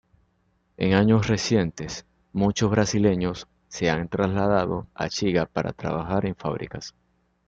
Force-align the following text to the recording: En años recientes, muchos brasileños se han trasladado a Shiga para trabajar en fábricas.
En 0.77 0.93
años 0.95 1.27
recientes, 1.27 2.07
muchos 2.33 2.71
brasileños 2.71 3.47
se 3.67 3.91
han 3.91 4.07
trasladado 4.09 4.87
a 4.95 5.07
Shiga 5.09 5.45
para 5.45 5.73
trabajar 5.73 6.25
en 6.25 6.33
fábricas. 6.35 6.95